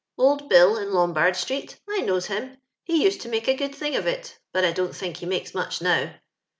[0.01, 1.75] •* Old Bill, in Lombard Btieet!
[1.87, 4.95] I knowi him; he need to make a good diing of it, bat I don't
[4.95, 6.15] think he makee rnneh now.